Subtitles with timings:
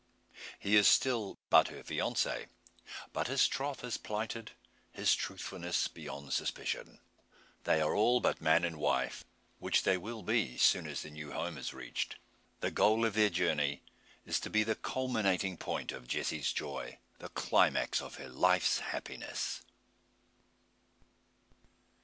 [0.57, 2.47] He is still but her fiancee;
[3.13, 4.53] but his troth is plighted,
[4.91, 6.97] his truthfulness beyond suspicion.
[7.65, 9.23] They are all but man and wife;
[9.59, 12.15] which they will be soon as the new home is reached.
[12.61, 13.83] The goal of their journey
[14.25, 19.61] is to be the culminating point of Jessie's joy the climax of her life's happiness.